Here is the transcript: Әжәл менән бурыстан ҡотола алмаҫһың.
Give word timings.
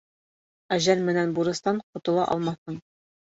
Әжәл 0.77 1.03
менән 1.09 1.35
бурыстан 1.39 1.83
ҡотола 1.97 2.25
алмаҫһың. 2.37 2.81